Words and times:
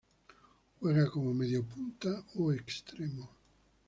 Juega 0.79 1.11
como 1.11 1.31
mediapunta 1.31 2.11
o 2.41 2.51
extremo. 2.51 3.29